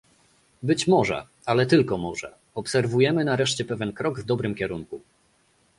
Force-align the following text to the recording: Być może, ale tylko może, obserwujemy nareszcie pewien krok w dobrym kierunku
Być 0.63 0.87
może, 0.87 1.27
ale 1.45 1.65
tylko 1.65 1.97
może, 1.97 2.33
obserwujemy 2.55 3.25
nareszcie 3.25 3.65
pewien 3.65 3.93
krok 3.93 4.19
w 4.19 4.25
dobrym 4.25 4.55
kierunku 4.55 5.01